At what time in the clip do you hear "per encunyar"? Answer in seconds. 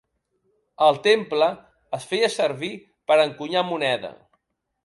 3.13-3.67